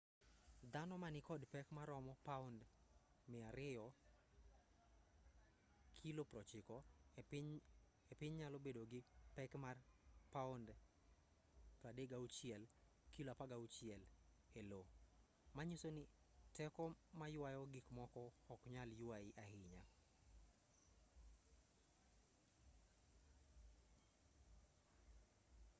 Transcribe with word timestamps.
dhano 0.73 0.95
ma 1.03 1.09
nikod 1.15 1.41
pek 1.53 1.67
maromo 1.77 2.13
pound 2.27 2.59
200 3.33 3.89
kilo 5.99 6.23
90 6.31 6.75
e 8.09 8.13
piny 8.19 8.33
nyalo 8.39 8.57
bedo 8.65 8.81
gi 8.91 9.01
pek 9.37 9.51
mar 9.63 9.77
pound 10.35 10.67
36 11.81 12.63
kilo 13.13 13.31
16 13.41 14.05
e 14.59 14.61
io. 14.71 14.81
manyiso 15.55 15.87
ni 15.95 16.03
teko 16.55 16.85
maywayo 17.19 17.61
gikmoko 17.73 18.23
ok 18.53 18.61
nyal 18.73 18.89
ywayi 19.03 19.29
ahinya 19.43 19.83